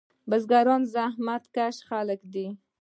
بزګران 0.29 0.81
زحمت 0.93 1.43
کشه 1.55 1.81
خلک 1.89 2.19
دي. 2.33 2.47